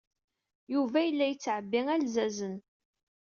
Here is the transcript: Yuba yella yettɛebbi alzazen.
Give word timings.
Yuba 0.73 0.99
yella 1.01 1.25
yettɛebbi 1.27 1.81
alzazen. 1.93 2.55